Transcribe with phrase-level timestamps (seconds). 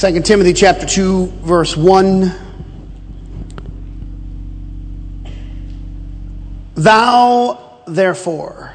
[0.00, 2.32] 2 Timothy chapter 2 verse 1
[6.74, 8.74] Thou therefore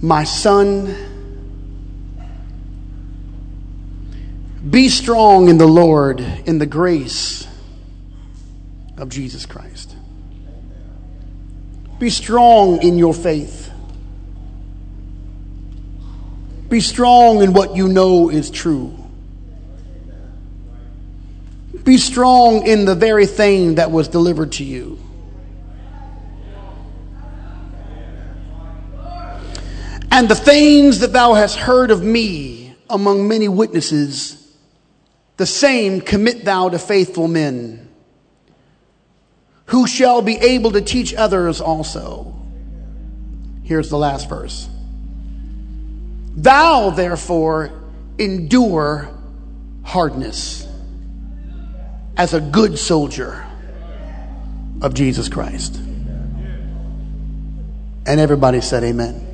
[0.00, 0.96] my son
[4.68, 7.46] be strong in the Lord in the grace
[8.96, 9.94] of Jesus Christ.
[12.00, 13.67] Be strong in your faith
[16.68, 18.94] be strong in what you know is true.
[21.84, 24.98] Be strong in the very thing that was delivered to you.
[30.10, 34.54] And the things that thou hast heard of me among many witnesses,
[35.36, 37.88] the same commit thou to faithful men,
[39.66, 42.34] who shall be able to teach others also.
[43.62, 44.68] Here's the last verse.
[46.42, 47.72] Thou, therefore,
[48.16, 49.08] endure
[49.82, 50.64] hardness
[52.16, 53.44] as a good soldier
[54.80, 55.74] of Jesus Christ.
[58.06, 59.24] And everybody said, Amen.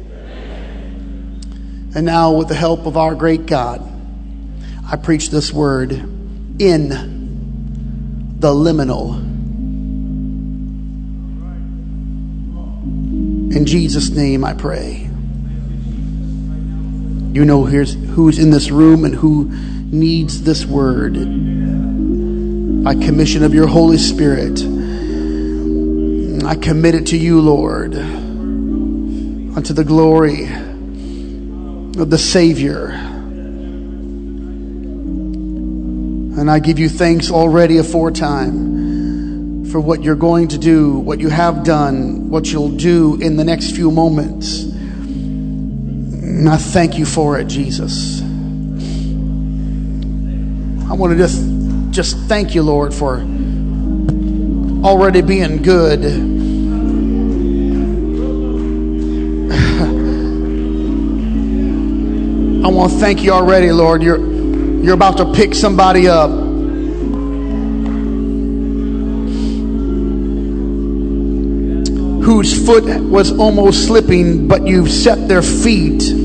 [1.95, 3.87] And now, with the help of our great God,
[4.91, 6.89] I preach this word in
[8.39, 9.19] the liminal.
[13.55, 15.11] In Jesus' name I pray.
[17.35, 21.15] You know who's in this room and who needs this word.
[22.85, 24.61] By commission of your Holy Spirit,
[26.47, 32.91] I commit it to you, Lord, unto the glory of the Savior.
[36.37, 41.31] And I give you thanks already aforetime for what you're going to do, what you
[41.31, 44.73] have done, what you'll do in the next few moments.
[46.37, 48.21] And I thank you for it, Jesus.
[50.91, 51.41] I want to just
[51.93, 53.21] just thank you, Lord, for
[54.85, 56.05] already being good.
[62.65, 64.03] I want to thank you already, Lord.
[64.03, 66.31] You're you're about to pick somebody up.
[72.25, 76.24] Whose foot was almost slipping, but you've set their feet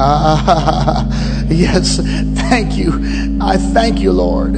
[0.00, 1.04] Ah,
[1.48, 3.38] yes, thank you.
[3.40, 4.56] I thank you, Lord.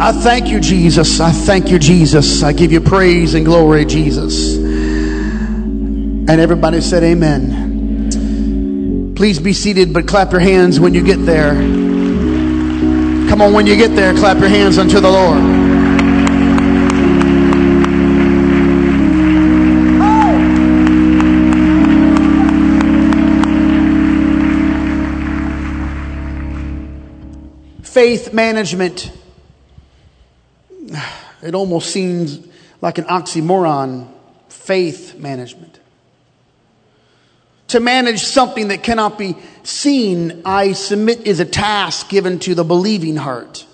[0.00, 1.20] I thank you, Jesus.
[1.20, 2.42] I thank you, Jesus.
[2.42, 4.56] I give you praise and glory, Jesus.
[4.56, 9.14] And everybody said, Amen.
[9.14, 11.54] Please be seated, but clap your hands when you get there.
[13.28, 15.61] Come on, when you get there, clap your hands unto the Lord.
[28.02, 29.12] Faith management,
[31.40, 32.44] it almost seems
[32.80, 34.08] like an oxymoron
[34.48, 35.78] faith management.
[37.68, 42.64] To manage something that cannot be seen, I submit, is a task given to the
[42.64, 43.64] believing heart.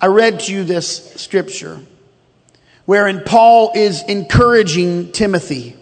[0.00, 1.82] I read to you this scripture
[2.84, 5.76] wherein Paul is encouraging Timothy.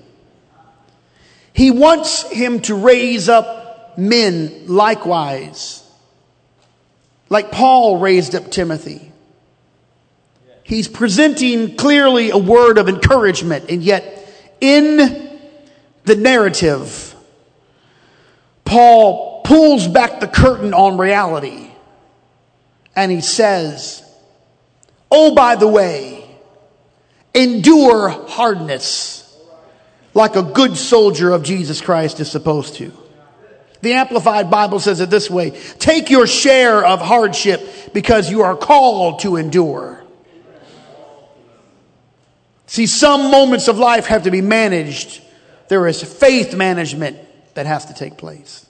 [1.54, 5.81] He wants him to raise up men likewise
[7.32, 9.10] like Paul raised up Timothy.
[10.64, 14.28] He's presenting clearly a word of encouragement, and yet
[14.60, 15.40] in
[16.04, 17.16] the narrative,
[18.66, 21.70] Paul pulls back the curtain on reality
[22.94, 24.04] and he says,
[25.10, 26.24] Oh, by the way,
[27.34, 29.18] endure hardness
[30.12, 33.01] like a good soldier of Jesus Christ is supposed to.
[33.82, 38.56] The Amplified Bible says it this way Take your share of hardship because you are
[38.56, 40.02] called to endure.
[42.66, 45.20] See, some moments of life have to be managed.
[45.68, 47.18] There is faith management
[47.54, 48.66] that has to take place.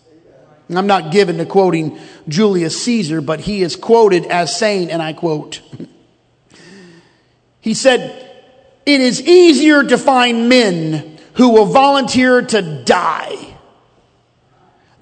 [0.68, 5.02] And I'm not given to quoting Julius Caesar, but he is quoted as saying, and
[5.02, 5.60] I quote,
[7.60, 8.28] he said,
[8.86, 13.51] It is easier to find men who will volunteer to die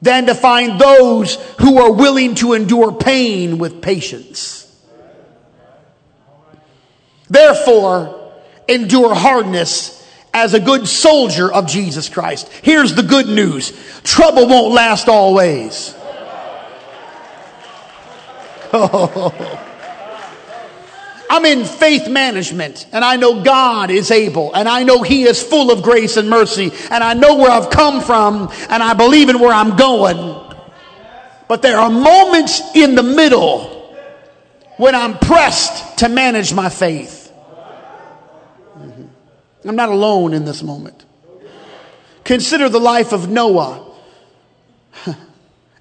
[0.03, 4.57] than to find those who are willing to endure pain with patience.
[7.29, 8.33] Therefore,
[8.67, 9.97] endure hardness
[10.33, 12.49] as a good soldier of Jesus Christ.
[12.63, 13.73] Here's the good news.
[14.03, 15.95] Trouble won't last always.
[18.73, 19.50] Oh.
[21.41, 25.43] I'm in faith management and I know God is able and I know He is
[25.43, 29.31] full of grace and mercy and I know where I've come from and I believe
[29.31, 30.39] in where I'm going.
[31.49, 33.97] But there are moments in the middle
[34.77, 37.33] when I'm pressed to manage my faith.
[38.77, 39.07] Mm-hmm.
[39.65, 41.07] I'm not alone in this moment.
[42.23, 43.95] Consider the life of Noah.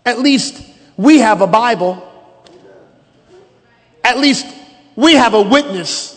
[0.06, 0.66] At least
[0.96, 2.06] we have a Bible.
[4.06, 4.46] At least
[5.00, 6.14] we have a witness.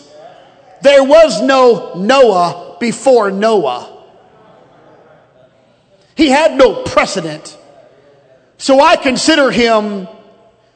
[0.81, 4.03] There was no Noah before Noah.
[6.15, 7.57] He had no precedent.
[8.57, 10.09] So I consider him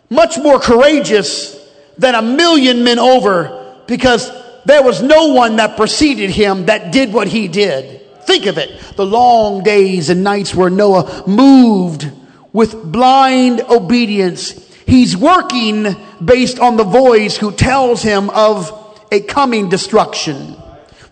[0.09, 1.59] much more courageous
[1.97, 4.31] than a million men over because
[4.63, 8.23] there was no one that preceded him that did what he did.
[8.23, 8.95] Think of it.
[8.95, 12.09] The long days and nights where Noah moved
[12.53, 14.53] with blind obedience.
[14.87, 18.71] He's working based on the voice who tells him of
[19.11, 20.55] a coming destruction.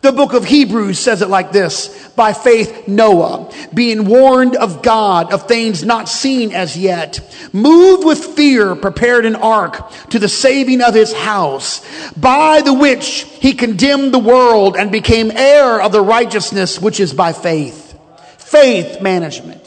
[0.01, 5.33] The book of Hebrews says it like this By faith, Noah, being warned of God
[5.33, 7.19] of things not seen as yet,
[7.51, 11.81] moved with fear, prepared an ark to the saving of his house,
[12.15, 17.13] by the which he condemned the world and became heir of the righteousness which is
[17.13, 17.99] by faith.
[18.37, 19.64] Faith management.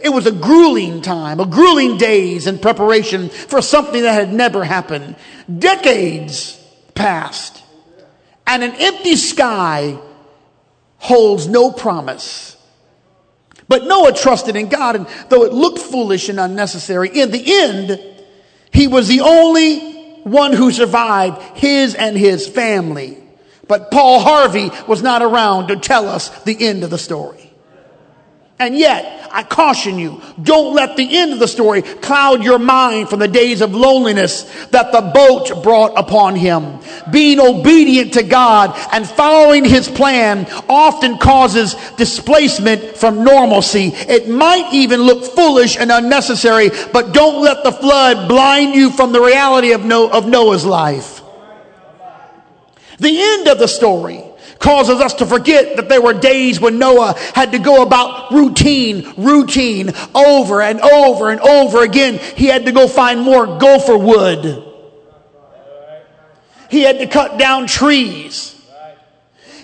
[0.00, 4.64] It was a grueling time, a grueling days in preparation for something that had never
[4.64, 5.16] happened.
[5.58, 6.54] Decades
[6.94, 7.62] passed
[8.48, 9.98] and an empty sky
[10.96, 12.56] holds no promise.
[13.68, 18.00] But Noah trusted in God, and though it looked foolish and unnecessary, in the end,
[18.72, 19.92] he was the only
[20.22, 23.18] one who survived, his and his family.
[23.68, 27.47] But Paul Harvey was not around to tell us the end of the story.
[28.60, 33.08] And yet, I caution you, don't let the end of the story cloud your mind
[33.08, 36.80] from the days of loneliness that the boat brought upon him.
[37.12, 43.92] Being obedient to God and following his plan often causes displacement from normalcy.
[43.94, 49.12] It might even look foolish and unnecessary, but don't let the flood blind you from
[49.12, 51.22] the reality of, Noah's life.
[52.98, 54.27] The end of the story
[54.58, 59.14] causes us to forget that there were days when Noah had to go about routine,
[59.16, 62.18] routine, over and over and over again.
[62.36, 64.64] He had to go find more gopher wood.
[66.70, 68.54] He had to cut down trees.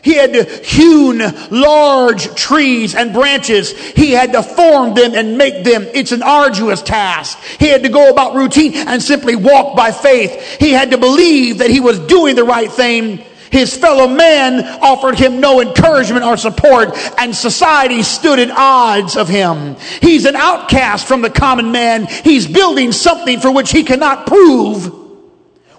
[0.03, 1.19] He had to hewn
[1.51, 3.73] large trees and branches.
[3.73, 5.87] He had to form them and make them.
[5.95, 7.39] It's an arduous task.
[7.59, 10.59] He had to go about routine and simply walk by faith.
[10.61, 15.17] He had to believe that he was doing the right thing his fellow men offered
[15.17, 19.77] him no encouragement or support, and society stood at odds of him.
[20.03, 22.07] He's an outcast from the common man.
[22.07, 24.93] He's building something for which he cannot prove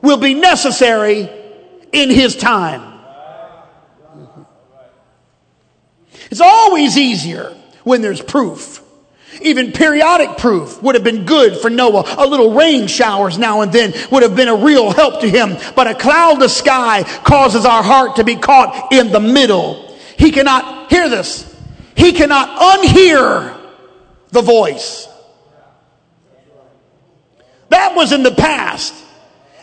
[0.01, 1.29] will be necessary
[1.91, 2.93] in his time.
[6.31, 8.84] It's always easier when there's proof.
[9.41, 12.15] Even periodic proof would have been good for Noah.
[12.17, 15.57] A little rain showers now and then would have been a real help to him.
[15.75, 19.95] But a cloudless sky causes our heart to be caught in the middle.
[20.17, 21.53] He cannot hear this.
[21.95, 23.57] He cannot unhear
[24.31, 25.07] the voice.
[27.69, 28.93] That was in the past.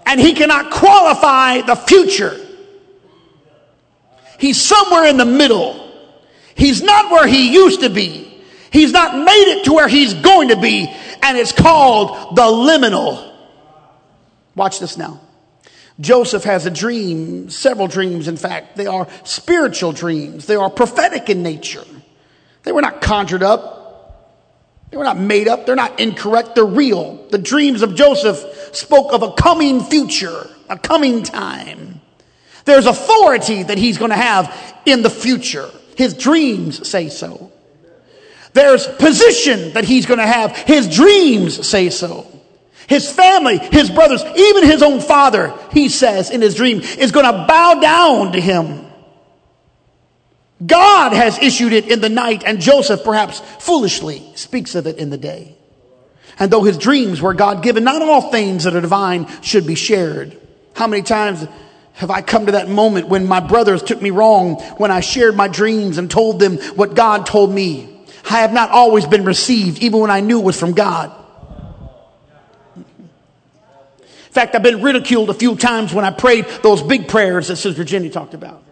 [0.05, 2.39] And he cannot qualify the future.
[4.39, 5.91] He's somewhere in the middle.
[6.55, 8.31] He's not where he used to be.
[8.72, 10.91] He's not made it to where he's going to be,
[11.22, 13.32] and it's called the liminal.
[14.55, 15.20] Watch this now.
[16.00, 18.76] Joseph has a dream, several dreams, in fact.
[18.76, 21.84] They are spiritual dreams, they are prophetic in nature.
[22.62, 24.41] They were not conjured up,
[24.91, 27.26] they were not made up, they're not incorrect, they're real.
[27.29, 32.00] The dreams of Joseph spoke of a coming future, a coming time.
[32.64, 35.69] There's authority that he's going to have in the future.
[35.96, 37.52] His dreams say so.
[38.53, 40.56] There's position that he's going to have.
[40.56, 42.27] His dreams say so.
[42.89, 47.27] His family, his brothers, even his own father, he says in his dream, is going
[47.27, 48.87] to bow down to him.
[50.65, 55.11] God has issued it in the night, and Joseph, perhaps foolishly, speaks of it in
[55.11, 55.56] the day.
[56.39, 59.75] And though his dreams were God given, not all things that are divine should be
[59.75, 60.39] shared.
[60.75, 61.47] How many times
[61.94, 65.37] have I come to that moment when my brothers took me wrong when I shared
[65.37, 67.92] my dreams and told them what God told me?
[68.32, 71.12] I have not always been received, even when I knew it was from God.
[72.74, 72.84] In
[74.31, 77.84] fact, I've been ridiculed a few times when I prayed those big prayers that Sister
[77.84, 78.62] Jenny talked about.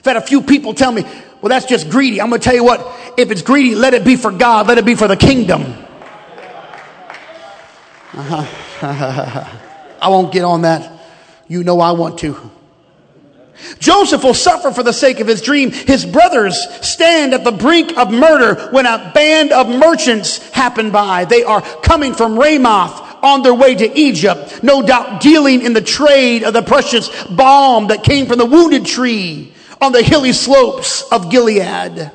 [0.00, 1.02] I've had a few people tell me,
[1.40, 2.20] well, that's just greedy.
[2.20, 2.84] I'm going to tell you what,
[3.16, 5.62] if it's greedy, let it be for God, let it be for the kingdom.
[8.12, 9.58] Uh-huh.
[10.02, 11.00] I won't get on that.
[11.46, 12.50] You know I want to.
[13.78, 15.70] Joseph will suffer for the sake of his dream.
[15.70, 21.24] His brothers stand at the brink of murder when a band of merchants happen by.
[21.24, 25.80] They are coming from Ramoth on their way to Egypt, no doubt dealing in the
[25.80, 31.02] trade of the precious balm that came from the wounded tree on the hilly slopes
[31.10, 32.10] of Gilead.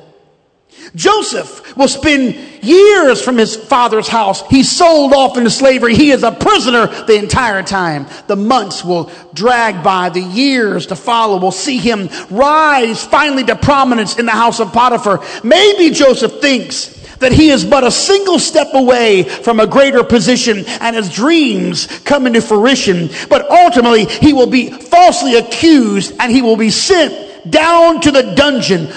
[0.96, 4.42] Joseph will spend years from his father's house.
[4.48, 5.94] He's sold off into slavery.
[5.94, 8.06] He is a prisoner the entire time.
[8.28, 10.08] The months will drag by.
[10.08, 14.72] The years to follow will see him rise finally to prominence in the house of
[14.72, 15.22] Potiphar.
[15.44, 20.64] Maybe Joseph thinks that he is but a single step away from a greater position
[20.80, 23.10] and his dreams come into fruition.
[23.28, 28.34] But ultimately, he will be falsely accused and he will be sent down to the
[28.34, 28.88] dungeon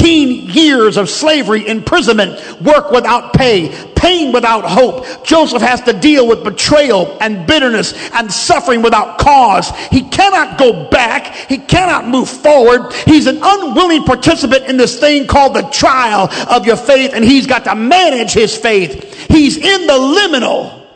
[0.00, 5.04] 13 years of slavery, imprisonment, work without pay, pain without hope.
[5.26, 9.68] Joseph has to deal with betrayal and bitterness and suffering without cause.
[9.90, 11.34] He cannot go back.
[11.50, 12.94] He cannot move forward.
[13.04, 17.46] He's an unwilling participant in this thing called the trial of your faith, and he's
[17.46, 19.28] got to manage his faith.
[19.28, 20.86] He's in the liminal.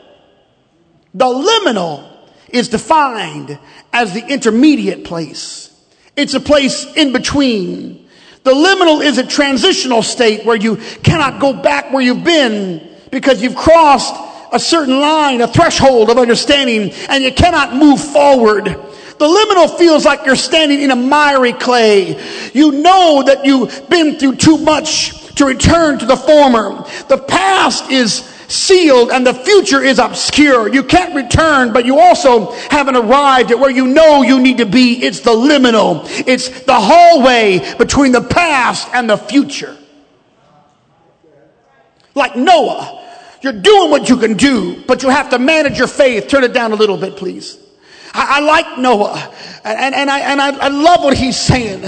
[1.12, 2.10] The liminal
[2.48, 3.58] is defined
[3.92, 5.70] as the intermediate place.
[6.16, 8.03] It's a place in between.
[8.44, 13.42] The liminal is a transitional state where you cannot go back where you've been because
[13.42, 14.14] you've crossed
[14.52, 18.64] a certain line, a threshold of understanding, and you cannot move forward.
[18.66, 22.20] The liminal feels like you're standing in a miry clay.
[22.52, 26.84] You know that you've been through too much to return to the former.
[27.08, 30.72] The past is sealed and the future is obscure.
[30.72, 34.66] You can't return, but you also haven't arrived at where you know you need to
[34.66, 35.02] be.
[35.02, 36.04] It's the liminal.
[36.26, 39.76] It's the hallway between the past and the future.
[42.14, 43.02] Like Noah,
[43.42, 46.28] you're doing what you can do, but you have to manage your faith.
[46.28, 47.58] Turn it down a little bit, please.
[48.12, 49.34] I, I like Noah,
[49.64, 51.82] and, and, I, and I, I love what he's saying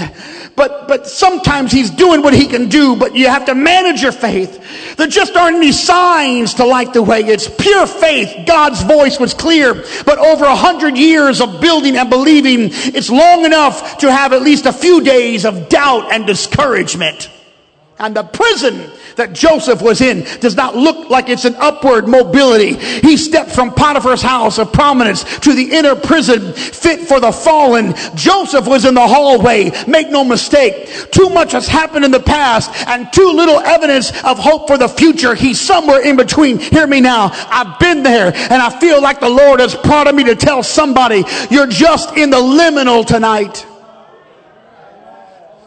[0.57, 4.11] but, but sometimes he's doing what he can do, but you have to manage your
[4.11, 4.95] faith.
[4.97, 7.21] There just aren't any signs to light the way.
[7.21, 8.47] It's pure faith.
[8.47, 13.45] God's voice was clear, but over a hundred years of building and believing, it's long
[13.45, 17.29] enough to have at least a few days of doubt and discouragement.
[17.99, 22.75] And the prison that Joseph was in does not look like it's an upward mobility.
[22.75, 27.95] He stepped from Potiphar's house of prominence to the inner prison fit for the fallen.
[28.13, 29.71] Joseph was in the hallway.
[29.87, 31.09] Make no mistake.
[31.11, 34.87] Too much has happened in the past and too little evidence of hope for the
[34.87, 35.33] future.
[35.33, 36.59] He's somewhere in between.
[36.59, 37.31] Hear me now.
[37.33, 41.23] I've been there and I feel like the Lord has prodded me to tell somebody
[41.49, 43.65] you're just in the liminal tonight.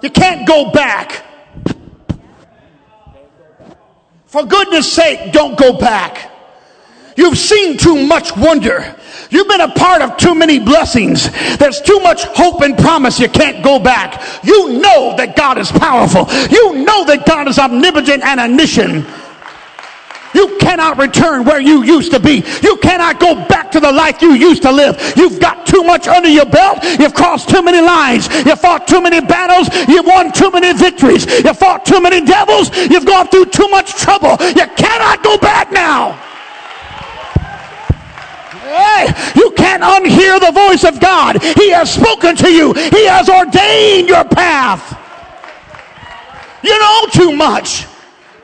[0.01, 1.25] You can't go back.
[4.31, 6.31] For goodness sake, don't go back.
[7.17, 8.97] You've seen too much wonder.
[9.29, 11.29] You've been a part of too many blessings.
[11.57, 13.19] There's too much hope and promise.
[13.19, 14.23] You can't go back.
[14.45, 16.29] You know that God is powerful.
[16.49, 19.05] You know that God is omnipotent and omniscient.
[20.35, 22.45] You cannot return where you used to be.
[22.63, 25.15] You cannot go back to the life you used to live.
[25.17, 26.79] You've got too much under your belt.
[26.99, 28.29] You've crossed too many lines.
[28.47, 29.69] You fought too many battles.
[29.89, 31.27] You've won too many victories.
[31.27, 32.71] You fought too many devils.
[32.77, 34.37] You've gone through too much trouble.
[34.41, 36.13] You cannot go back now.
[38.63, 41.43] Hey, you can't unhear the voice of God.
[41.43, 42.73] He has spoken to you.
[42.73, 44.97] He has ordained your path.
[46.63, 47.90] You know too much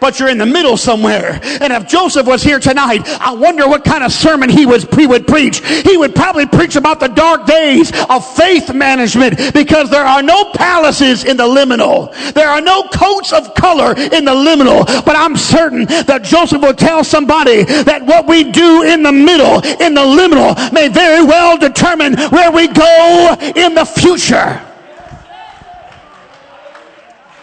[0.00, 1.40] but you're in the middle somewhere.
[1.42, 5.26] And if Joseph was here tonight, I wonder what kind of sermon he he would
[5.26, 5.64] preach.
[5.64, 10.52] He would probably preach about the dark days of faith management because there are no
[10.52, 12.12] palaces in the liminal.
[12.32, 14.86] There are no coats of color in the liminal.
[15.04, 19.60] But I'm certain that Joseph will tell somebody that what we do in the middle,
[19.80, 24.62] in the liminal, may very well determine where we go in the future.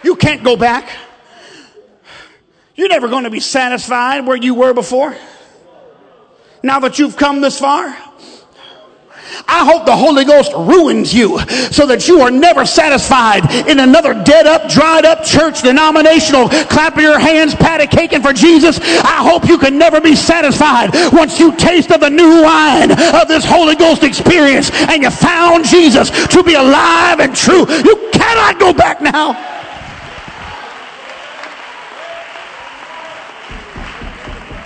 [0.02, 0.90] You can't go back.
[2.74, 5.16] You're never going to be satisfied where you were before.
[6.62, 7.96] Now that you've come this far,
[9.46, 11.38] I hope the Holy Ghost ruins you
[11.70, 17.02] so that you are never satisfied in another dead up, dried up church denominational clapping
[17.02, 18.78] your hands, patty caking for Jesus.
[18.80, 23.28] I hope you can never be satisfied once you taste of the new wine of
[23.28, 27.66] this Holy Ghost experience and you found Jesus to be alive and true.
[27.68, 29.53] You cannot go back now.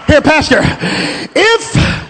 [0.09, 0.61] Here, Pastor,
[1.37, 2.08] if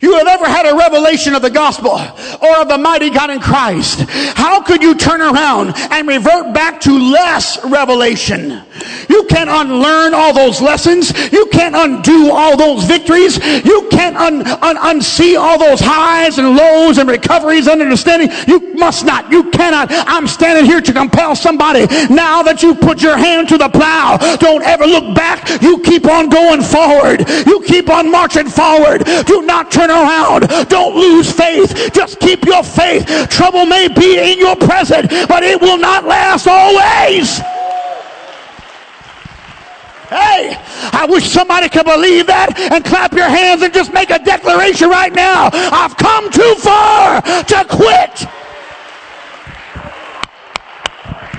[0.00, 3.40] you have ever had a revelation of the gospel or of the mighty God in
[3.40, 4.00] Christ,
[4.36, 8.62] how could you turn around and revert back to less revelation?
[9.08, 11.12] You can't unlearn all those lessons.
[11.32, 13.36] You can't undo all those victories.
[13.64, 18.30] You can't un, un, unsee all those highs and lows and recoveries and understanding.
[18.46, 19.30] You must not.
[19.32, 19.88] You cannot.
[19.90, 24.18] I'm standing here to compel somebody now that you put your hand to the plow.
[24.36, 25.62] Don't ever look back.
[25.62, 27.28] You keep on going forward.
[27.46, 29.04] You keep on marching forward.
[29.26, 30.68] Do not turn around.
[30.68, 31.90] Don't lose faith.
[31.92, 33.06] Just keep your faith.
[33.28, 37.38] Trouble may be in your present, but it will not last always.
[40.08, 40.56] Hey,
[40.92, 44.88] I wish somebody could believe that and clap your hands and just make a declaration
[44.88, 45.50] right now.
[45.52, 48.26] I've come too far to quit.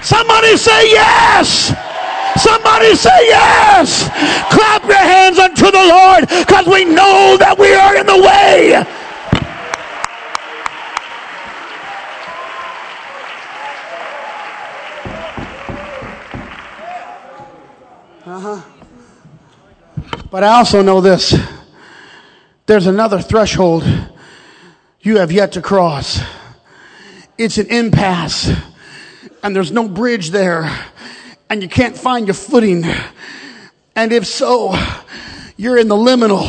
[0.04, 1.89] Somebody say yes.
[2.40, 4.08] Somebody say yes.
[4.50, 8.76] Clap your hands unto the Lord because we know that we are in the way.
[18.26, 18.62] Uh-huh.
[20.32, 21.38] But I also know this.
[22.68, 23.84] There's another threshold
[25.02, 26.22] you have yet to cross.
[27.38, 28.50] It's an impasse
[29.44, 30.72] and there's no bridge there
[31.50, 32.84] and you can't find your footing.
[33.96, 34.76] And if so,
[35.58, 36.48] you're in the liminal.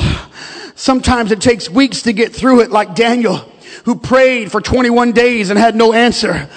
[0.76, 3.36] Sometimes it takes weeks to get through it like Daniel
[3.84, 6.48] who prayed for 21 days and had no answer.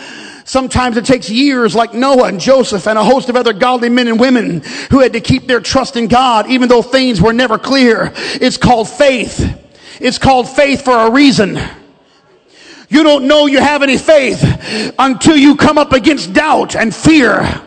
[0.46, 4.08] Sometimes it takes years like Noah and Joseph and a host of other godly men
[4.08, 7.58] and women who had to keep their trust in God even though things were never
[7.58, 8.12] clear.
[8.16, 9.60] It's called faith.
[10.02, 11.58] It's called faith for a reason.
[12.90, 14.44] You don't know you have any faith
[15.00, 17.62] until you come up against doubt and fear.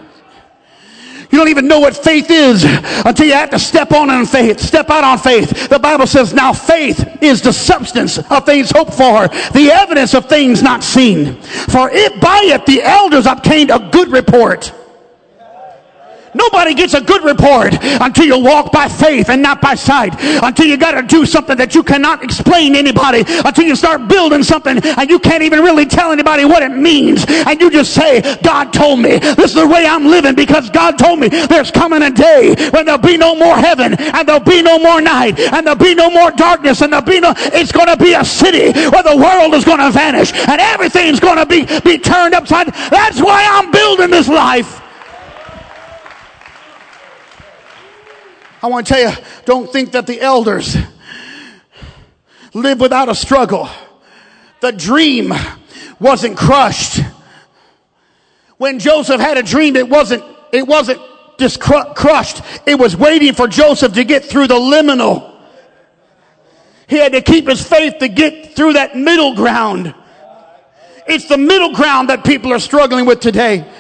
[1.37, 2.65] You don't even know what faith is
[3.05, 5.69] until you have to step on in faith, step out on faith.
[5.69, 10.31] The Bible says, now faith is the substance of things hoped for, the evidence of
[10.31, 11.35] things not seen.
[11.43, 14.73] For it by it the elders obtained a good report.
[16.37, 20.15] Nobody gets a good report until you walk by faith and not by sight.
[20.43, 23.25] Until you got to do something that you cannot explain to anybody.
[23.45, 27.25] Until you start building something and you can't even really tell anybody what it means.
[27.29, 29.19] And you just say, God told me.
[29.19, 32.85] This is the way I'm living because God told me there's coming a day when
[32.85, 36.11] there'll be no more heaven and there'll be no more night and there'll be no
[36.11, 39.55] more darkness and there'll be no, it's going to be a city where the world
[39.55, 42.69] is going to vanish and everything's going to be, be turned upside.
[42.69, 44.86] That's why I'm building this life.
[48.63, 50.77] I want to tell you, don't think that the elders
[52.55, 53.69] live without a struggle.
[54.61, 55.33] The dream
[56.01, 57.01] wasn't crushed.
[58.57, 61.01] When Joseph had a dream, it wasn't, it wasn't
[61.39, 62.41] just cr- crushed.
[62.67, 65.35] It was waiting for Joseph to get through the liminal.
[66.89, 69.95] He had to keep his faith to get through that middle ground.
[71.07, 73.71] It's the middle ground that people are struggling with today.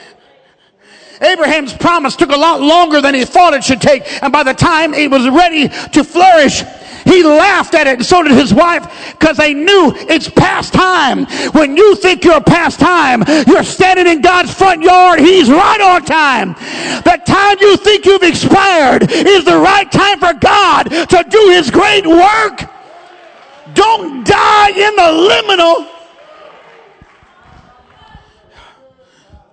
[1.20, 4.04] Abraham's promise took a lot longer than he thought it should take.
[4.22, 6.62] And by the time it was ready to flourish,
[7.06, 11.26] he laughed at it and so did his wife because they knew it's past time.
[11.52, 15.20] When you think you're past time, you're standing in God's front yard.
[15.20, 16.54] He's right on time.
[17.04, 21.70] The time you think you've expired is the right time for God to do his
[21.70, 22.68] great work.
[23.74, 25.95] Don't die in the liminal.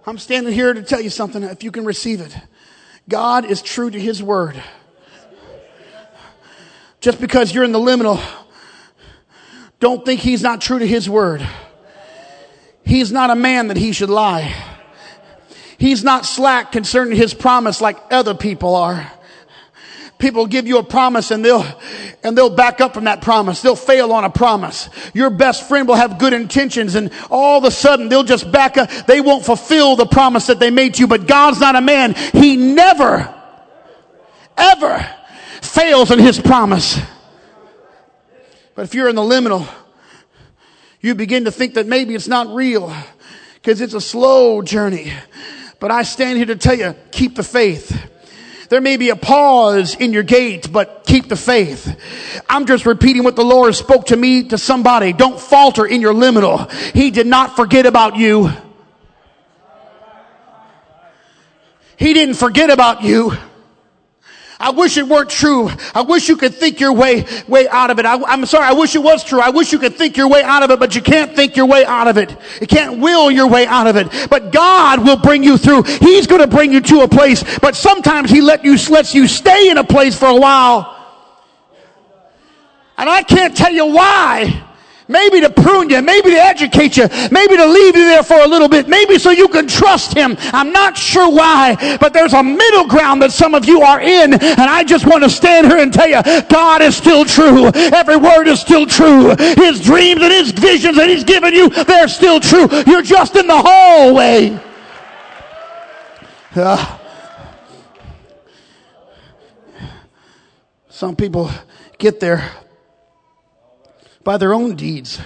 [0.06, 2.36] I'm standing here to tell you something if you can receive it.
[3.08, 4.62] God is true to his word.
[7.00, 8.22] Just because you're in the liminal,
[9.80, 11.48] don't think he's not true to his word.
[12.86, 14.54] He's not a man that he should lie.
[15.78, 19.12] He's not slack concerning his promise like other people are
[20.24, 21.66] people give you a promise and they'll
[22.24, 23.62] and they'll back up from that promise.
[23.62, 24.90] They'll fail on a promise.
[25.14, 28.78] Your best friend will have good intentions and all of a sudden they'll just back
[28.78, 28.90] up.
[29.06, 32.14] They won't fulfill the promise that they made to you but god's not a man.
[32.14, 33.34] He never
[34.56, 35.06] ever
[35.62, 36.98] fails in his promise.
[38.76, 39.68] But if you're in the liminal
[41.02, 42.96] you begin to think that maybe it's not real
[43.56, 45.12] because it's a slow journey.
[45.82, 48.13] But i stand here to tell you keep the faith
[48.70, 52.00] there may be a pause in your gait, but keep the faith.
[52.50, 55.14] I'm just repeating what the Lord spoke to me to somebody.
[55.14, 56.72] Don't falter in your liminal.
[56.94, 58.52] He did not forget about you.
[61.98, 63.34] He didn't forget about you.
[64.60, 65.70] I wish it weren't true.
[65.94, 68.06] I wish you could think your way, way out of it.
[68.06, 68.66] I, am sorry.
[68.66, 69.42] I wish it was true.
[69.42, 71.66] I wish you could think your way out of it, but you can't think your
[71.66, 72.36] way out of it.
[72.62, 74.08] You can't will your way out of it.
[74.30, 75.84] But God will bring you through.
[75.84, 79.28] He's going to bring you to a place, but sometimes He let you, lets you
[79.28, 81.00] stay in a place for a while.
[82.98, 84.64] And I can't tell you why.
[85.14, 88.48] Maybe to prune you, maybe to educate you, maybe to leave you there for a
[88.48, 90.36] little bit, maybe so you can trust Him.
[90.52, 94.34] I'm not sure why, but there's a middle ground that some of you are in,
[94.34, 97.72] and I just want to stand here and tell you, God is still true.
[97.76, 99.36] Every word is still true.
[99.38, 102.68] His dreams and His visions that He's given you, they're still true.
[102.88, 104.60] You're just in the hallway.
[106.56, 107.00] Uh,
[110.90, 111.52] some people
[111.98, 112.50] get there
[114.24, 115.20] by their own deeds,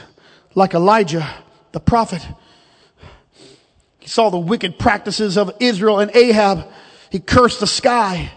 [0.55, 1.27] like Elijah,
[1.71, 2.25] the prophet.
[3.99, 6.67] He saw the wicked practices of Israel and Ahab.
[7.09, 8.31] He cursed the sky.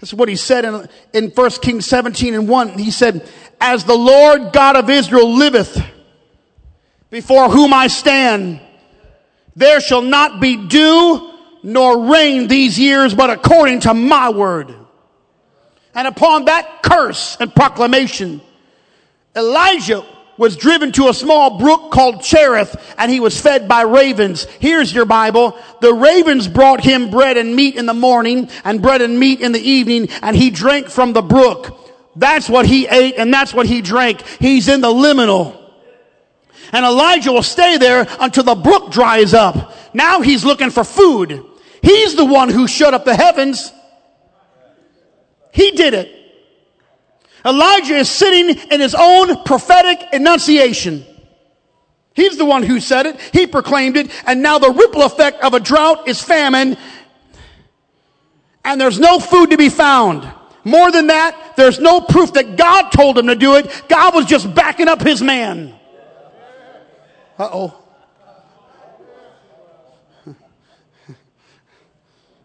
[0.00, 2.78] That's what he said in, in 1 Kings 17 and 1.
[2.78, 3.28] He said,
[3.60, 5.80] As the Lord God of Israel liveth,
[7.10, 8.60] before whom I stand,
[9.54, 11.32] there shall not be dew
[11.62, 14.74] nor rain these years, but according to my word.
[15.94, 18.42] And upon that curse and proclamation,
[19.36, 20.04] Elijah
[20.38, 24.44] was driven to a small brook called Cherith and he was fed by ravens.
[24.44, 25.58] Here's your Bible.
[25.80, 29.52] The ravens brought him bread and meat in the morning and bread and meat in
[29.52, 31.78] the evening and he drank from the brook.
[32.16, 34.22] That's what he ate and that's what he drank.
[34.22, 35.62] He's in the liminal.
[36.72, 39.74] And Elijah will stay there until the brook dries up.
[39.94, 41.44] Now he's looking for food.
[41.82, 43.72] He's the one who shut up the heavens.
[45.52, 46.25] He did it.
[47.46, 51.06] Elijah is sitting in his own prophetic enunciation.
[52.12, 53.20] He's the one who said it.
[53.32, 54.10] He proclaimed it.
[54.26, 56.76] And now the ripple effect of a drought is famine.
[58.64, 60.28] And there's no food to be found.
[60.64, 63.84] More than that, there's no proof that God told him to do it.
[63.88, 65.72] God was just backing up his man.
[67.38, 67.82] Uh oh.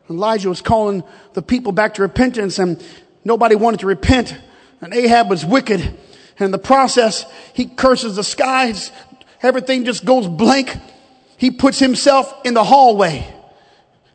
[0.09, 2.83] Elijah was calling the people back to repentance and
[3.23, 4.37] nobody wanted to repent.
[4.81, 5.79] And Ahab was wicked.
[5.81, 8.91] And in the process, he curses the skies.
[9.43, 10.75] Everything just goes blank.
[11.37, 13.25] He puts himself in the hallway.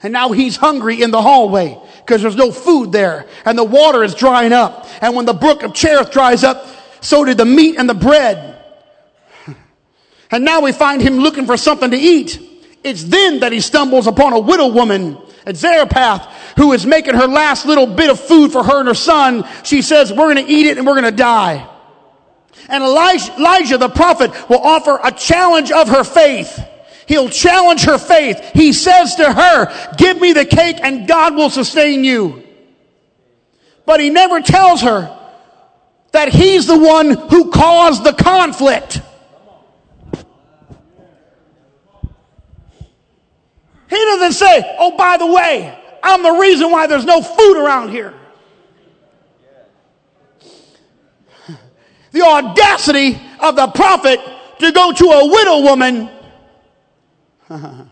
[0.02, 3.26] And now he's hungry in the hallway because there's no food there.
[3.44, 4.86] And the water is drying up.
[5.00, 6.66] And when the brook of Cherith dries up,
[7.00, 8.52] so did the meat and the bread.
[10.30, 12.40] And now we find him looking for something to eat.
[12.82, 17.28] It's then that he stumbles upon a widow woman at Zarephath who is making her
[17.28, 19.48] last little bit of food for her and her son.
[19.62, 21.68] She says, we're going to eat it and we're going to die.
[22.68, 26.60] And Elijah, Elijah the prophet will offer a challenge of her faith.
[27.06, 28.50] He'll challenge her faith.
[28.52, 32.42] He says to her, give me the cake and God will sustain you.
[33.84, 35.16] But he never tells her
[36.10, 39.00] that he's the one who caused the conflict.
[43.88, 47.90] He doesn't say, oh, by the way, I'm the reason why there's no food around
[47.90, 48.14] here.
[52.12, 54.20] The audacity of the prophet
[54.60, 56.10] to go to a widow woman
[57.48, 57.88] and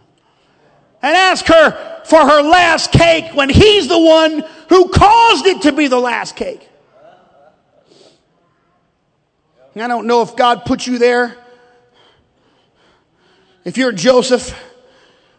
[1.03, 5.89] ask her for her last cake when he's the one who caused it to be
[5.89, 6.69] the last cake.
[9.77, 11.37] I don't know if God put you there.
[13.65, 14.57] If you're Joseph,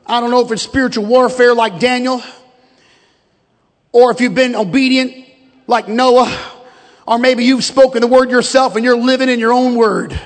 [0.08, 2.22] I don't know if it's spiritual warfare like Daniel,
[3.92, 5.26] or if you've been obedient
[5.68, 6.32] like Noah,
[7.08, 10.20] or maybe you've spoken the word yourself and you're living in your own word.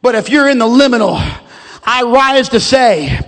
[0.00, 1.18] But if you're in the liminal,
[1.84, 3.18] I rise to say,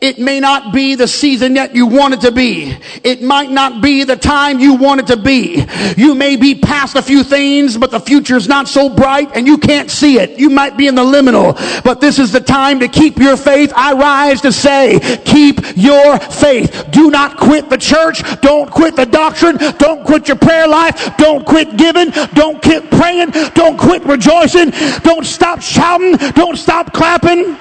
[0.00, 2.76] it may not be the season that you want it to be.
[3.02, 5.66] It might not be the time you want it to be.
[5.96, 9.48] You may be past a few things, but the future is not so bright and
[9.48, 10.38] you can't see it.
[10.38, 13.72] You might be in the liminal, but this is the time to keep your faith.
[13.74, 16.86] I rise to say, keep your faith.
[16.92, 18.22] Do not quit the church.
[18.42, 19.56] Don't quit the doctrine.
[19.78, 21.16] Don't quit your prayer life.
[21.16, 22.10] Don't quit giving.
[22.34, 23.30] Don't quit praying.
[23.54, 24.70] Don't quit rejoicing.
[25.00, 26.16] Don't stop shouting.
[26.32, 27.56] Don't stop clapping.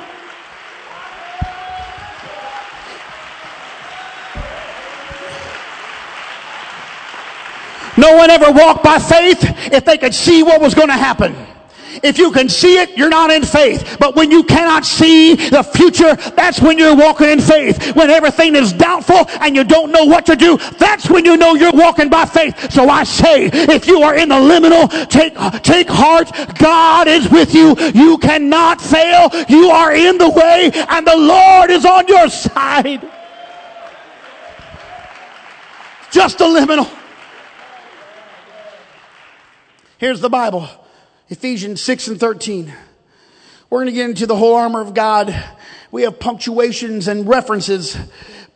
[8.04, 9.40] No one ever walked by faith
[9.72, 11.34] if they could see what was going to happen.
[12.04, 13.96] If you can see it, you're not in faith.
[13.98, 17.96] But when you cannot see the future, that's when you're walking in faith.
[17.96, 21.56] When everything is doubtful and you don't know what to do, that's when you know
[21.56, 22.74] you're walking by faith.
[22.74, 26.30] So I say, if you are in the liminal, take, take heart.
[26.60, 27.74] God is with you.
[27.94, 29.30] You cannot fail.
[29.48, 33.10] You are in the way and the Lord is on your side.
[36.12, 37.03] Just a liminal.
[40.04, 40.68] Here's the Bible.
[41.30, 42.74] Ephesians 6 and 13.
[43.70, 45.34] We're going to get into the whole armor of God.
[45.92, 47.98] We have punctuations and references.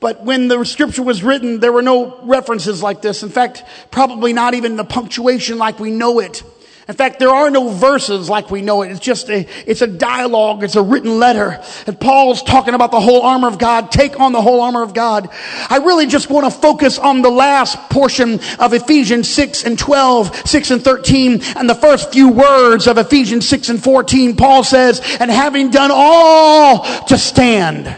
[0.02, 3.24] But when the scripture was written, there were no references like this.
[3.24, 6.44] In fact, probably not even the punctuation like we know it.
[6.88, 8.92] In fact, there are no verses like we know it.
[8.92, 10.64] It's just a, it's a dialogue.
[10.64, 11.62] It's a written letter.
[11.86, 13.92] And Paul's talking about the whole armor of God.
[13.92, 15.28] Take on the whole armor of God.
[15.70, 20.48] I really just want to focus on the last portion of Ephesians 6 and 12,
[20.48, 24.38] 6 and 13, and the first few words of Ephesians 6 and 14.
[24.38, 27.94] Paul says, and having done all to stand.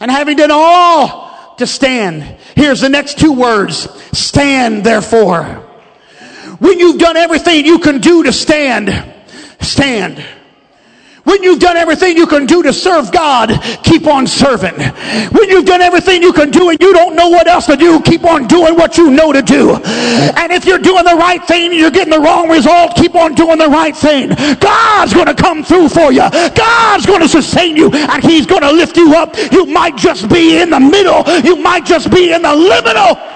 [0.00, 2.22] And having done all to stand.
[2.56, 3.88] Here's the next two words.
[4.18, 5.69] Stand therefore.
[6.60, 8.90] When you've done everything you can do to stand,
[9.60, 10.24] stand.
[11.24, 13.50] When you've done everything you can do to serve God,
[13.82, 14.74] keep on serving.
[15.30, 18.00] When you've done everything you can do and you don't know what else to do,
[18.00, 19.74] keep on doing what you know to do.
[19.74, 23.34] And if you're doing the right thing and you're getting the wrong result, keep on
[23.34, 24.30] doing the right thing.
[24.58, 26.28] God's going to come through for you.
[26.30, 29.36] God's going to sustain you and He's going to lift you up.
[29.52, 31.22] You might just be in the middle.
[31.44, 33.29] You might just be in the liminal.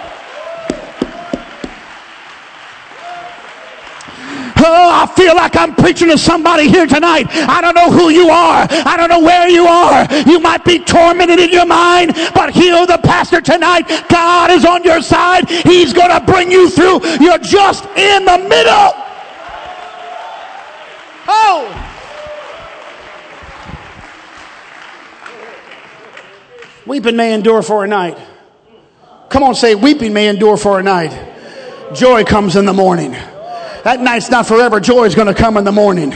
[4.66, 7.26] Oh, I feel like I'm preaching to somebody here tonight.
[7.30, 8.66] I don't know who you are.
[8.70, 10.06] I don't know where you are.
[10.26, 13.86] You might be tormented in your mind, but hear the pastor tonight.
[14.08, 15.50] God is on your side.
[15.50, 17.06] He's going to bring you through.
[17.20, 18.92] You're just in the middle.
[21.28, 21.90] Oh.
[26.86, 28.18] Weeping may endure for a night.
[29.28, 31.12] Come on, say, weeping may endure for a night.
[31.94, 33.14] Joy comes in the morning.
[33.84, 34.80] That night's not forever.
[34.80, 36.14] Joy is going to come in the morning.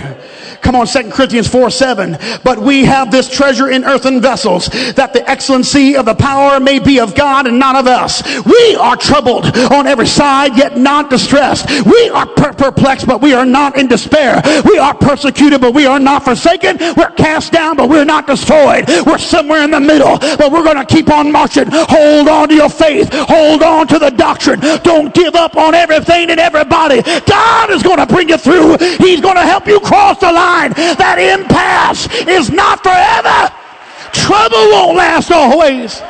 [0.62, 2.18] Come on, 2 Corinthians 4 7.
[2.44, 6.78] But we have this treasure in earthen vessels, that the excellency of the power may
[6.78, 8.22] be of God and not of us.
[8.44, 11.68] We are troubled on every side, yet not distressed.
[11.84, 14.42] We are per- perplexed, but we are not in despair.
[14.64, 16.78] We are persecuted, but we are not forsaken.
[16.96, 18.86] We're cast down, but we're not destroyed.
[19.06, 21.66] We're somewhere in the middle, but we're going to keep on marching.
[21.70, 23.08] Hold on to your faith.
[23.12, 24.60] Hold on to the doctrine.
[24.82, 27.02] Don't give up on everything and everybody.
[27.02, 28.76] God is going to bring you through.
[28.98, 30.72] He's going to help you cross the line line.
[30.72, 33.52] That impasse is not forever.
[34.12, 36.02] Trouble won't last always.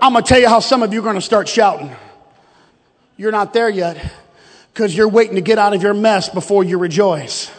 [0.00, 1.90] I'm going to tell you how some of you are going to start shouting.
[3.16, 4.12] You're not there yet
[4.72, 7.50] because you're waiting to get out of your mess before you rejoice.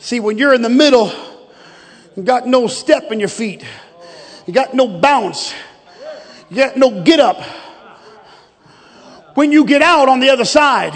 [0.00, 1.10] See, when you're in the middle,
[2.14, 3.64] you got no step in your feet,
[4.46, 5.54] you got no bounce,
[6.52, 7.40] Get no get up.
[9.34, 10.94] When you get out on the other side,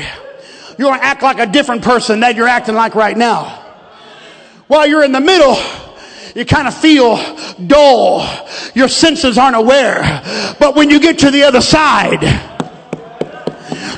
[0.79, 3.63] you're going to act like a different person that you're acting like right now.
[4.67, 5.57] While you're in the middle,
[6.35, 7.17] you kind of feel
[7.67, 8.29] dull.
[8.75, 10.23] Your senses aren't aware.
[10.61, 12.23] But when you get to the other side,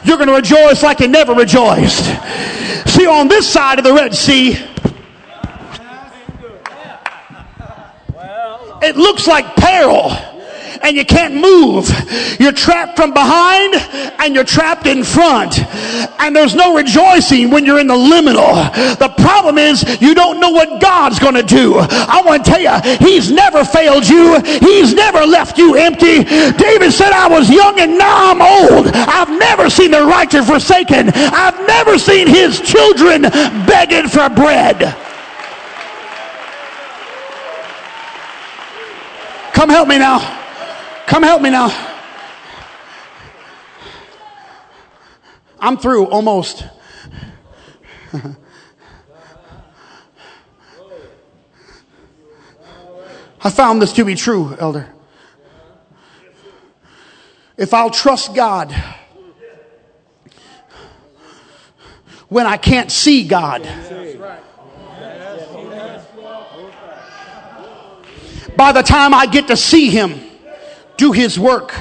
[0.04, 2.04] you're going to rejoice like you never rejoiced.
[2.88, 4.52] See, on this side of the Red Sea,
[8.80, 10.12] it looks like peril
[10.82, 11.88] and you can't move.
[12.40, 13.74] You're trapped from behind
[14.20, 15.58] and you're trapped in front.
[16.20, 18.72] And there's no rejoicing when you're in the liminal.
[18.98, 21.76] The problem is you don't know what God's going to do.
[21.78, 24.40] I want to tell you, He's never failed you.
[24.60, 26.24] He's never left you empty.
[26.24, 28.88] David said, I was young and now I'm old.
[28.94, 31.10] I've never seen the righteous forsaken.
[31.14, 34.94] I've never seen his children begging for bread.
[39.52, 40.37] Come help me now.
[41.08, 41.70] Come help me now.
[45.58, 46.66] I'm through almost.
[53.42, 54.86] I found this to be true, elder.
[57.56, 58.70] If I'll trust God
[62.28, 63.62] when I can't see God,
[68.54, 70.27] by the time I get to see Him,
[70.98, 71.74] do his work,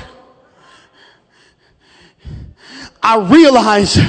[3.01, 3.99] I realize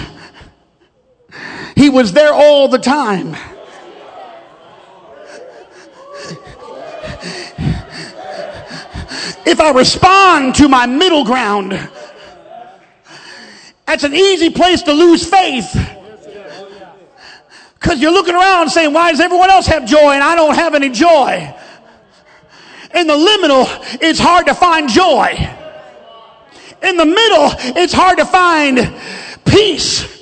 [1.75, 3.35] he was there all the time.
[9.47, 11.73] If I respond to my middle ground,
[13.87, 15.75] that's an easy place to lose faith.
[17.81, 20.75] Because you're looking around saying, why does everyone else have joy and I don't have
[20.75, 21.55] any joy?
[22.94, 23.66] In the liminal,
[24.01, 25.35] it's hard to find joy.
[26.83, 28.94] In the middle, it's hard to find
[29.44, 30.16] peace.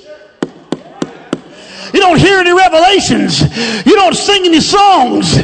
[1.93, 3.41] You don't hear any revelations.
[3.85, 5.37] You don't sing any songs.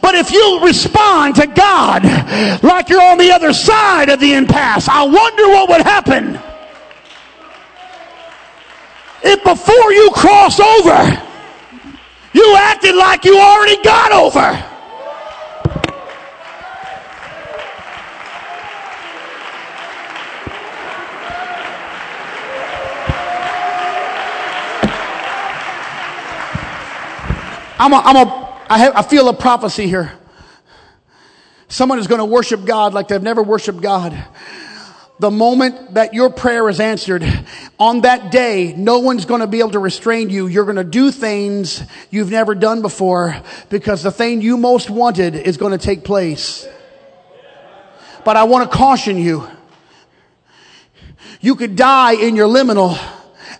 [0.00, 2.04] But if you respond to God
[2.62, 6.38] like you're on the other side of the impasse, I wonder what would happen
[9.24, 11.22] if before you cross over,
[12.34, 14.73] you acted like you already got over.
[27.84, 30.10] I'm a, I'm a, I, have, I feel a prophecy here.
[31.68, 34.24] Someone is going to worship God like they've never worshiped God.
[35.18, 37.22] The moment that your prayer is answered,
[37.78, 40.46] on that day, no one's going to be able to restrain you.
[40.46, 43.36] You're going to do things you've never done before
[43.68, 46.66] because the thing you most wanted is going to take place.
[48.24, 49.46] But I want to caution you.
[51.42, 52.98] You could die in your liminal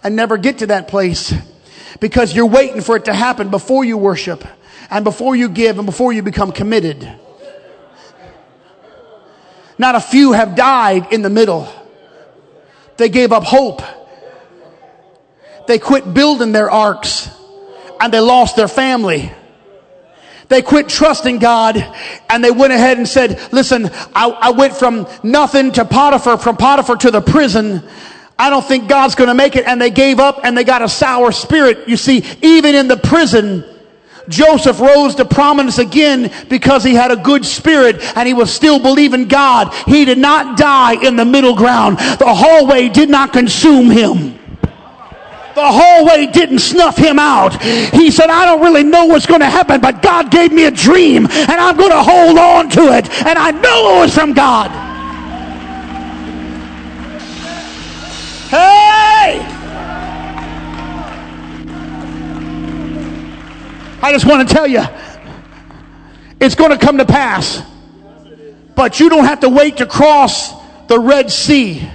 [0.02, 1.34] and never get to that place
[2.00, 4.44] because you're waiting for it to happen before you worship
[4.90, 7.08] and before you give and before you become committed.
[9.78, 11.68] Not a few have died in the middle.
[12.96, 13.82] They gave up hope.
[15.66, 17.30] They quit building their arks
[18.00, 19.32] and they lost their family.
[20.48, 21.76] They quit trusting God
[22.28, 26.56] and they went ahead and said, listen, I, I went from nothing to Potiphar, from
[26.56, 27.82] Potiphar to the prison.
[28.38, 29.64] I don't think God's going to make it.
[29.66, 31.88] And they gave up and they got a sour spirit.
[31.88, 33.64] You see, even in the prison,
[34.28, 38.78] Joseph rose to prominence again because he had a good spirit and he was still
[38.78, 39.72] believing God.
[39.86, 41.98] He did not die in the middle ground.
[41.98, 44.38] The hallway did not consume him.
[45.54, 47.62] The hallway didn't snuff him out.
[47.62, 50.70] He said, I don't really know what's going to happen, but God gave me a
[50.70, 53.08] dream and I'm going to hold on to it.
[53.24, 54.83] And I know it was from God.
[64.04, 64.82] I just want to tell you,
[66.38, 67.62] it's going to come to pass.
[68.76, 70.52] But you don't have to wait to cross
[70.88, 71.88] the Red Sea.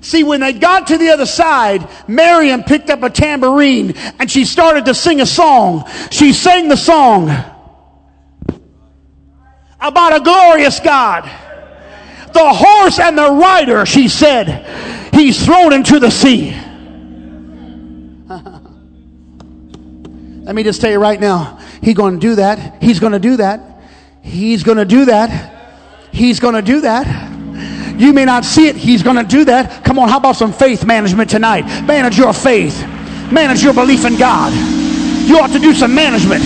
[0.00, 4.44] See, when they got to the other side, Miriam picked up a tambourine and she
[4.44, 5.90] started to sing a song.
[6.12, 7.28] She sang the song
[9.80, 11.24] about a glorious God.
[12.34, 16.56] The horse and the rider, she said, he's thrown into the sea.
[20.48, 22.82] Let me just tell you right now, he's going to do that.
[22.82, 23.82] He's going to do that.
[24.22, 26.08] He's going to do that.
[26.10, 28.00] He's going to do that.
[28.00, 28.74] You may not see it.
[28.74, 29.84] He's going to do that.
[29.84, 31.66] Come on, how about some faith management tonight?
[31.84, 32.80] Manage your faith.
[33.30, 34.54] Manage your belief in God.
[35.28, 36.42] You ought to do some management.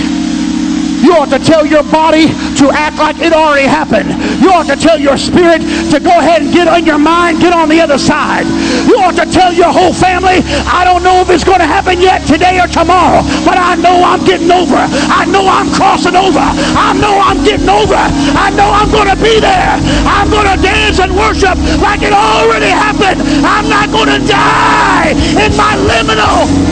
[1.02, 2.30] You ought to tell your body
[2.62, 4.14] to act like it already happened.
[4.38, 5.60] You ought to tell your spirit
[5.90, 8.46] to go ahead and get on your mind, get on the other side.
[8.86, 12.00] You ought to tell your whole family, I don't know if it's going to happen
[12.00, 14.78] yet today or tomorrow, but I know I'm getting over.
[14.78, 16.38] I know I'm crossing over.
[16.38, 17.98] I know I'm getting over.
[17.98, 19.74] I know I'm going to be there.
[20.06, 23.20] I'm going to dance and worship like it already happened.
[23.42, 26.71] I'm not going to die in my liminal.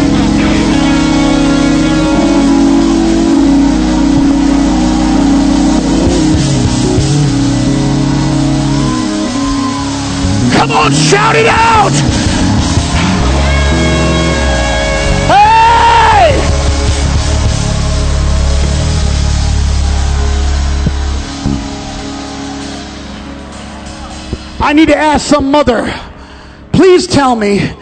[10.60, 11.90] Come on, shout it out!
[15.30, 16.36] Hey!
[24.60, 25.90] I need to ask some mother,
[26.72, 27.72] please tell me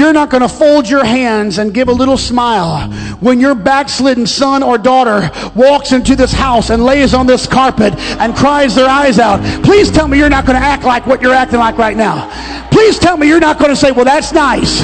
[0.00, 4.26] you're not going to fold your hands and give a little smile when your backslidden
[4.26, 8.88] son or daughter walks into this house and lays on this carpet and cries their
[8.88, 9.40] eyes out.
[9.62, 12.30] Please tell me you're not going to act like what you're acting like right now.
[12.70, 14.80] Please tell me you're not going to say, well, that's nice.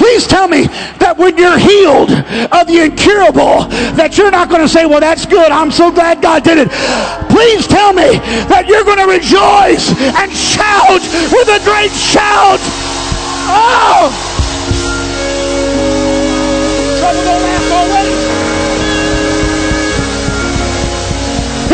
[0.00, 0.64] Please tell me
[0.96, 3.68] that when you're healed of the incurable,
[4.00, 5.52] that you're not going to say, well, that's good.
[5.52, 6.72] I'm so glad God did it.
[7.28, 8.16] Please tell me
[8.48, 12.64] that you're going to rejoice and shout with a great shout.
[13.52, 14.08] Oh!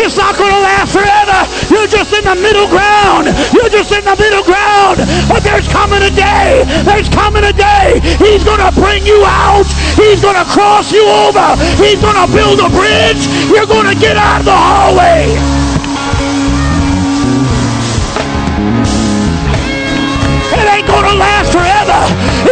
[0.02, 1.55] It's not going to last forever.
[1.76, 3.28] You're just in the middle ground.
[3.52, 4.96] You're just in the middle ground.
[5.28, 6.64] But there's coming a day.
[6.88, 8.00] There's coming a day.
[8.16, 9.68] He's going to bring you out.
[9.92, 11.52] He's going to cross you over.
[11.76, 13.28] He's going to build a bridge.
[13.52, 15.36] You're going to get out of the hallway.
[20.56, 22.00] It ain't going to last forever.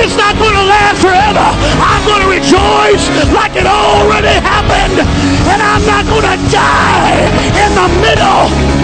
[0.05, 1.49] It's not going to last forever.
[1.81, 5.01] I'm going to rejoice like it already happened.
[5.49, 7.25] And I'm not going to die
[7.57, 8.84] in the middle.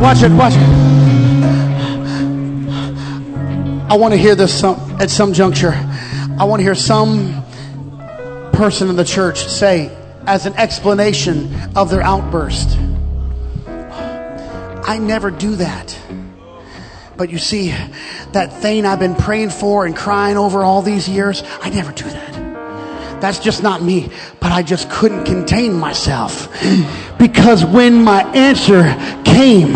[0.00, 0.86] Watch it, watch it.
[3.90, 5.72] I want to hear this some, at some juncture.
[6.38, 7.44] I want to hear some
[8.52, 12.76] person in the church say, as an explanation of their outburst,
[14.88, 15.98] I never do that.
[17.16, 17.74] But you see,
[18.32, 22.04] that thing I've been praying for and crying over all these years, I never do
[22.04, 23.20] that.
[23.20, 24.10] That's just not me.
[24.40, 26.52] But I just couldn't contain myself.
[27.18, 28.82] Because when my answer
[29.24, 29.74] came,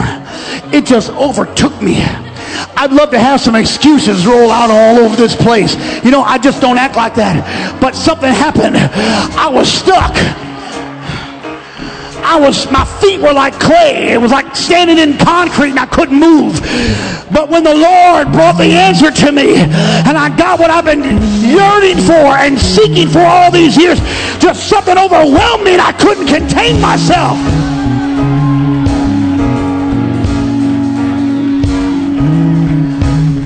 [0.72, 2.02] it just overtook me.
[2.76, 5.74] I'd love to have some excuses roll out all over this place.
[6.04, 7.80] You know, I just don't act like that.
[7.80, 8.76] But something happened.
[8.76, 10.14] I was stuck.
[12.30, 14.12] I was, my feet were like clay.
[14.12, 16.60] It was like standing in concrete and I couldn't move.
[17.32, 21.02] But when the Lord brought the answer to me and I got what I've been
[21.02, 23.98] yearning for and seeking for all these years,
[24.38, 27.36] just something overwhelmed me and I couldn't contain myself.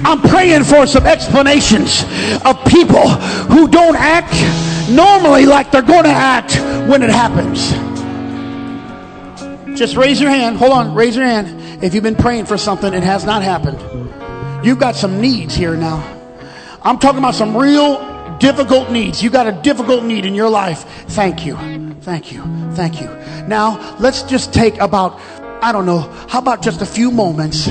[0.04, 2.04] I'm praying for some explanations
[2.44, 3.08] of people
[3.48, 4.34] who don't act
[4.90, 7.83] normally like they're going to act when it happens.
[9.76, 10.56] Just raise your hand.
[10.56, 10.94] Hold on.
[10.94, 11.82] Raise your hand.
[11.82, 13.80] If you've been praying for something and has not happened,
[14.64, 16.10] you've got some needs here now.
[16.82, 19.22] I'm talking about some real difficult needs.
[19.22, 20.84] You got a difficult need in your life.
[21.08, 21.56] Thank you.
[22.02, 22.42] Thank you.
[22.74, 23.08] Thank you.
[23.46, 25.20] Now, let's just take about,
[25.62, 27.68] I don't know, how about just a few moments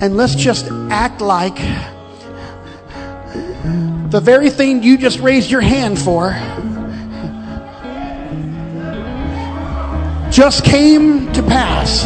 [0.00, 1.56] and let's just act like
[4.10, 6.32] the very thing you just raised your hand for
[10.30, 12.02] just came to pass.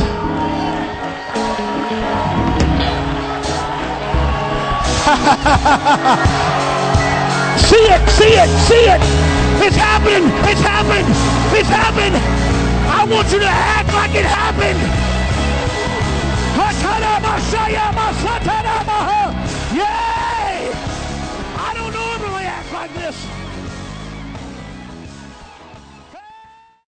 [7.60, 9.00] see it, see it, see it.
[9.62, 11.06] It's happening, it's happened,
[11.52, 12.16] it's happened.
[12.88, 14.80] I want you to act like it happened.
[19.76, 20.72] Yay!
[21.58, 23.43] I don't normally act like this.